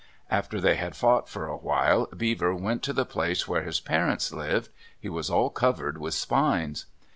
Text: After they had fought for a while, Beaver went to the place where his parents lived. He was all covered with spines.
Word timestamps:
After 0.31 0.59
they 0.59 0.77
had 0.77 0.95
fought 0.95 1.29
for 1.29 1.45
a 1.45 1.55
while, 1.55 2.07
Beaver 2.07 2.55
went 2.55 2.81
to 2.85 2.91
the 2.91 3.05
place 3.05 3.47
where 3.47 3.61
his 3.61 3.79
parents 3.79 4.33
lived. 4.33 4.69
He 4.99 5.09
was 5.09 5.29
all 5.29 5.51
covered 5.51 5.99
with 5.99 6.15
spines. 6.15 6.87